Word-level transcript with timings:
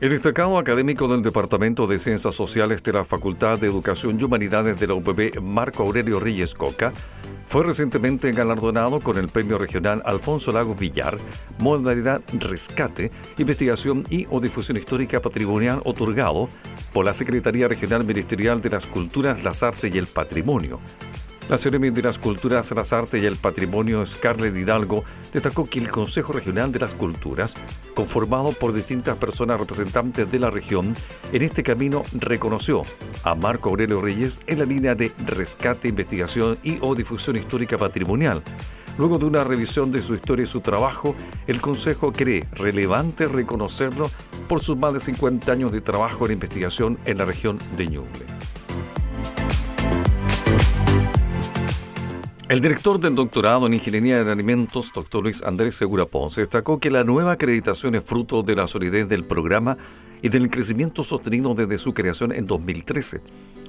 El 0.00 0.08
destacado 0.08 0.56
académico 0.56 1.08
del 1.08 1.20
Departamento 1.20 1.86
de 1.86 1.98
Ciencias 1.98 2.34
Sociales 2.34 2.82
de 2.82 2.94
la 2.94 3.04
Facultad 3.04 3.58
de 3.58 3.66
Educación 3.66 4.18
y 4.18 4.24
Humanidades 4.24 4.80
de 4.80 4.86
la 4.86 4.94
UPB, 4.94 5.42
Marco 5.42 5.82
Aurelio 5.82 6.18
Reyes 6.18 6.54
Coca, 6.54 6.94
fue 7.44 7.64
recientemente 7.64 8.32
galardonado 8.32 9.00
con 9.00 9.18
el 9.18 9.28
Premio 9.28 9.58
Regional 9.58 10.02
Alfonso 10.06 10.52
Lagos 10.52 10.78
Villar, 10.78 11.18
modalidad 11.58 12.22
Rescate, 12.32 13.10
Investigación 13.36 14.04
y 14.08 14.26
o 14.30 14.40
Difusión 14.40 14.78
Histórica 14.78 15.20
Patrimonial 15.20 15.82
otorgado 15.84 16.48
por 16.94 17.04
la 17.04 17.12
Secretaría 17.12 17.68
Regional 17.68 18.02
Ministerial 18.02 18.62
de 18.62 18.70
las 18.70 18.86
Culturas, 18.86 19.44
las 19.44 19.62
Artes 19.62 19.94
y 19.94 19.98
el 19.98 20.06
Patrimonio, 20.06 20.80
la 21.50 21.58
Seremi 21.58 21.90
de 21.90 22.02
las 22.02 22.16
Culturas, 22.16 22.70
las 22.70 22.92
Artes 22.92 23.20
y 23.20 23.26
el 23.26 23.34
Patrimonio 23.34 24.06
Scarlett 24.06 24.56
Hidalgo 24.56 25.02
destacó 25.32 25.68
que 25.68 25.80
el 25.80 25.90
Consejo 25.90 26.32
Regional 26.32 26.70
de 26.70 26.78
las 26.78 26.94
Culturas, 26.94 27.56
conformado 27.92 28.52
por 28.52 28.72
distintas 28.72 29.16
personas 29.16 29.58
representantes 29.58 30.30
de 30.30 30.38
la 30.38 30.48
región, 30.48 30.94
en 31.32 31.42
este 31.42 31.64
camino 31.64 32.04
reconoció 32.12 32.82
a 33.24 33.34
Marco 33.34 33.70
Aurelio 33.70 34.00
Reyes 34.00 34.38
en 34.46 34.60
la 34.60 34.64
línea 34.64 34.94
de 34.94 35.10
rescate, 35.26 35.88
investigación 35.88 36.56
y 36.62 36.78
o 36.82 36.94
difusión 36.94 37.34
histórica 37.34 37.76
patrimonial. 37.76 38.44
Luego 38.96 39.18
de 39.18 39.26
una 39.26 39.42
revisión 39.42 39.90
de 39.90 40.02
su 40.02 40.14
historia 40.14 40.44
y 40.44 40.46
su 40.46 40.60
trabajo, 40.60 41.16
el 41.48 41.60
Consejo 41.60 42.12
cree 42.12 42.46
relevante 42.52 43.26
reconocerlo 43.26 44.08
por 44.48 44.62
sus 44.62 44.78
más 44.78 44.92
de 44.92 45.00
50 45.00 45.50
años 45.50 45.72
de 45.72 45.80
trabajo 45.80 46.26
en 46.26 46.32
investigación 46.32 46.96
en 47.06 47.18
la 47.18 47.24
región 47.24 47.58
de 47.76 47.88
Ñuble. 47.88 48.26
El 52.50 52.60
director 52.60 52.98
del 52.98 53.14
doctorado 53.14 53.68
en 53.68 53.74
Ingeniería 53.74 54.24
de 54.24 54.32
Alimentos, 54.32 54.90
doctor 54.92 55.22
Luis 55.22 55.40
Andrés 55.40 55.76
Segura 55.76 56.06
Ponce, 56.06 56.40
destacó 56.40 56.80
que 56.80 56.90
la 56.90 57.04
nueva 57.04 57.30
acreditación 57.30 57.94
es 57.94 58.02
fruto 58.02 58.42
de 58.42 58.56
la 58.56 58.66
solidez 58.66 59.08
del 59.08 59.24
programa 59.24 59.78
y 60.20 60.30
del 60.30 60.50
crecimiento 60.50 61.04
sostenido 61.04 61.54
desde 61.54 61.78
su 61.78 61.94
creación 61.94 62.32
en 62.32 62.48
2013. 62.48 63.20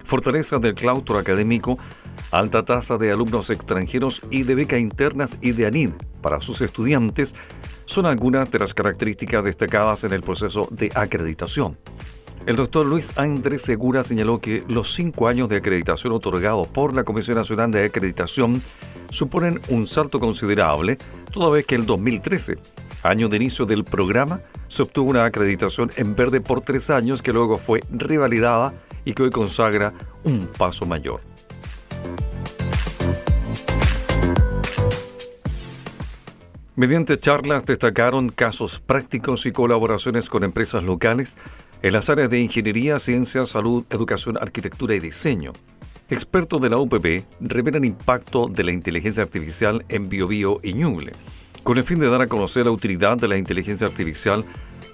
Fortaleza 0.04 0.58
del 0.58 0.74
claustro 0.74 1.20
académico, 1.20 1.78
alta 2.32 2.66
tasa 2.66 2.98
de 2.98 3.12
alumnos 3.12 3.52
extranjeros 3.52 4.20
y 4.32 4.42
de 4.42 4.56
beca 4.56 4.80
internas 4.80 5.38
y 5.42 5.52
de 5.52 5.68
ANID 5.68 5.92
para 6.24 6.42
sus 6.42 6.59
estudiantes 6.62 7.36
son 7.86 8.08
algunas 8.08 8.50
de 8.50 8.58
las 8.58 8.74
características 8.74 9.44
destacadas 9.44 10.06
en 10.06 10.14
el 10.14 10.24
proceso 10.24 10.68
de 10.72 10.92
acreditación. 10.96 11.78
El 12.47 12.56
doctor 12.56 12.88
Luis 12.88 13.16
Andrés 13.20 13.61
Segura 13.61 14.02
señaló 14.02 14.39
que 14.39 14.64
los 14.67 14.95
cinco 14.95 15.28
años 15.28 15.47
de 15.47 15.58
acreditación 15.58 16.11
otorgados 16.11 16.67
por 16.67 16.95
la 16.95 17.03
Comisión 17.03 17.38
Nacional 17.38 17.70
de 17.70 17.86
Acreditación 17.86 18.64
suponen 19.11 19.61
un 19.70 19.86
salto 19.86 20.20
considerable, 20.20 20.97
toda 21.31 21.52
vez 21.52 21.67
que 21.67 21.75
el 21.75 21.86
2013, 21.86 22.58
año 23.03 23.30
de 23.30 23.38
inicio 23.38 23.66
del 23.67 23.84
programa, 23.84 24.42
se 24.69 24.81
obtuvo 24.81 25.12
una 25.12 25.25
acreditación 25.25 25.92
en 25.97 26.16
verde 26.16 26.42
por 26.42 26.62
tres 26.62 26.89
años 26.89 27.22
que 27.22 27.31
luego 27.31 27.58
fue 27.58 27.84
revalidada 27.92 28.73
y 29.06 29.14
que 29.14 29.22
hoy 29.23 29.30
consagra 29.30 29.94
un 30.23 30.47
paso 30.47 30.88
mayor. 30.88 31.22
Mediante 36.75 37.19
charlas 37.19 37.66
destacaron 37.66 38.30
casos 38.30 38.80
prácticos 38.80 39.45
y 39.45 39.52
colaboraciones 39.52 40.30
con 40.30 40.44
empresas 40.44 40.84
locales 40.84 41.36
en 41.82 41.94
las 41.94 42.10
áreas 42.10 42.30
de 42.30 42.40
ingeniería, 42.40 43.00
ciencia, 43.00 43.46
salud, 43.46 43.86
educación, 43.90 44.38
arquitectura 44.38 44.96
y 44.96 45.00
diseño. 45.00 45.54
Expertos 46.10 46.62
de 46.62 46.70
la 46.70 46.78
UPB 46.78 47.24
revelan 47.40 47.86
impacto 47.86 48.48
de 48.48 48.64
la 48.64 48.72
inteligencia 48.72 49.24
artificial 49.24 49.86
en 49.90 50.09
BioBio 50.09 50.59
y 50.62 50.74
Ñuble, 50.74 51.14
con 51.64 51.78
el 51.78 51.84
fin 51.84 52.00
de 52.00 52.09
dar 52.09 52.22
a 52.22 52.28
conocer 52.28 52.66
la 52.66 52.72
utilidad 52.72 53.18
de 53.18 53.28
la 53.28 53.38
inteligencia 53.38 53.88
artificial 53.88 54.44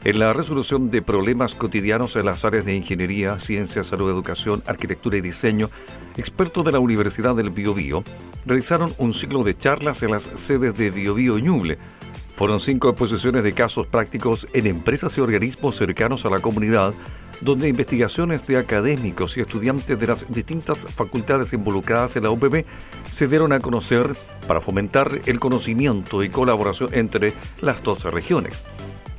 en 0.03 0.19
la 0.19 0.31
resolución 0.31 0.91
de 0.91 1.01
problemas 1.01 1.55
cotidianos 1.55 2.15
en 2.15 2.25
las 2.25 2.45
áreas 2.45 2.65
de 2.65 2.75
ingeniería, 2.75 3.39
ciencia, 3.39 3.83
salud, 3.83 4.09
educación, 4.09 4.63
arquitectura 4.65 5.17
y 5.17 5.21
diseño, 5.21 5.69
expertos 6.15 6.63
de 6.63 6.71
la 6.71 6.79
Universidad 6.79 7.35
del 7.35 7.49
Biobío 7.49 8.03
realizaron 8.45 8.93
un 8.97 9.13
ciclo 9.13 9.43
de 9.43 9.57
charlas 9.57 10.03
en 10.03 10.11
las 10.11 10.29
sedes 10.35 10.77
de 10.77 10.91
Biobío 10.91 11.37
y 11.37 11.41
Ñuble, 11.41 11.77
fueron 12.37 12.59
cinco 12.59 12.89
exposiciones 12.89 13.43
de 13.43 13.51
casos 13.51 13.87
prácticos 13.87 14.47
en 14.53 14.67
empresas 14.67 15.17
y 15.17 15.21
organismos 15.21 15.75
cercanos 15.75 16.23
a 16.23 16.29
la 16.29 16.39
comunidad, 16.39 16.93
donde 17.41 17.67
investigaciones 17.67 18.45
de 18.45 18.57
académicos 18.57 19.35
y 19.37 19.41
estudiantes 19.41 19.99
de 19.99 20.05
las 20.05 20.23
distintas 20.31 20.77
facultades 20.77 21.51
involucradas 21.53 22.15
en 22.15 22.23
la 22.23 22.29
UPB 22.29 22.63
se 23.11 23.27
dieron 23.27 23.53
a 23.53 23.59
conocer 23.59 24.15
para 24.47 24.61
fomentar 24.61 25.19
el 25.25 25.39
conocimiento 25.39 26.23
y 26.23 26.29
colaboración 26.29 26.93
entre 26.93 27.33
las 27.59 27.81
dos 27.81 28.03
regiones. 28.03 28.67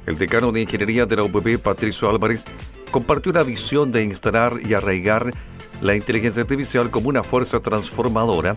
El 0.07 0.17
decano 0.17 0.53
de 0.53 0.61
Ingeniería 0.61 1.05
de 1.05 1.17
la 1.17 1.25
UPB, 1.25 1.59
Patricio 1.59 2.09
Álvarez, 2.09 2.45
compartió 2.93 3.33
una 3.33 3.43
visión 3.43 3.91
de 3.91 4.05
instalar 4.05 4.61
y 4.65 4.75
arraigar 4.75 5.35
la 5.81 5.97
inteligencia 5.97 6.45
artificial 6.45 6.93
como 6.93 7.09
una 7.09 7.25
fuerza 7.25 7.59
transformadora 7.59 8.57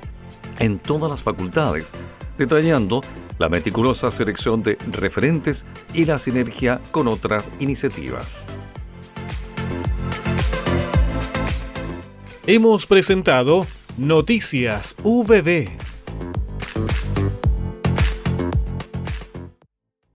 en 0.60 0.78
todas 0.78 1.10
las 1.10 1.24
facultades, 1.24 1.94
detallando 2.38 3.02
la 3.42 3.50
meticulosa 3.50 4.12
selección 4.12 4.62
de 4.62 4.78
referentes 4.92 5.66
y 5.96 6.06
la 6.06 6.20
sinergia 6.20 6.80
con 6.92 7.08
otras 7.08 7.50
iniciativas. 7.60 8.46
Hemos 12.46 12.86
presentado 12.86 13.66
Noticias 13.98 14.96
VB 15.04 15.91